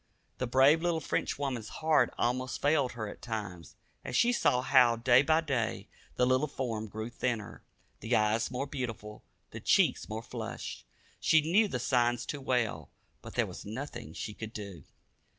The 0.39 0.47
brave 0.47 0.81
little 0.81 0.99
Frenchwoman's 0.99 1.69
heart 1.69 2.11
almost 2.17 2.59
failed 2.59 2.93
her 2.93 3.07
at 3.07 3.21
times, 3.21 3.75
as 4.03 4.15
she 4.15 4.33
saw 4.33 4.63
how 4.63 4.95
day 4.95 5.21
by 5.21 5.41
day 5.41 5.89
the 6.15 6.25
little 6.25 6.47
form 6.47 6.87
grew 6.87 7.11
thinner, 7.11 7.63
the 7.99 8.15
eyes 8.15 8.49
more 8.49 8.65
beautiful, 8.65 9.23
the 9.51 9.59
cheeks 9.59 10.09
more 10.09 10.23
flushed. 10.23 10.85
She 11.19 11.41
knew 11.41 11.67
the 11.67 11.77
signs 11.77 12.25
too 12.25 12.41
well, 12.41 12.89
but 13.21 13.35
there 13.35 13.45
was 13.45 13.63
nothing 13.63 14.13
she 14.13 14.33
could 14.33 14.53
do. 14.53 14.85